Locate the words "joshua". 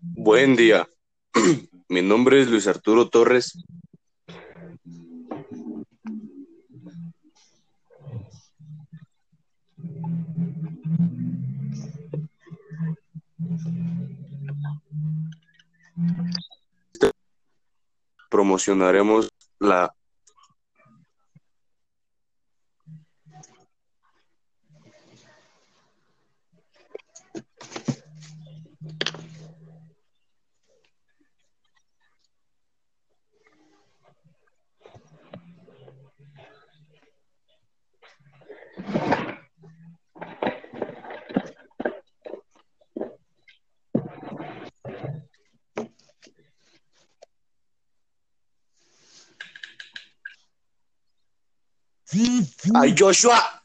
52.94-53.57